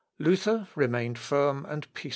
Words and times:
Luther 0.17 0.67
remained 0.73 1.19
firm 1.19 1.63
and 1.69 1.85
peaceful. 1.93 2.09